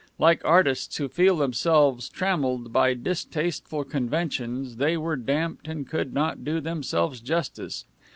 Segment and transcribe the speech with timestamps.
[0.17, 6.43] Like artists who feel themselves trammeled by distasteful conventions, they were damped and could not
[6.43, 7.85] do themselves justice.